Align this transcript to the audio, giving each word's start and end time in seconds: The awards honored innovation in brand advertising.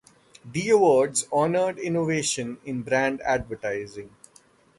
The 0.43 0.71
awards 0.71 1.27
honored 1.31 1.77
innovation 1.77 2.57
in 2.65 2.81
brand 2.81 3.21
advertising. 3.21 4.09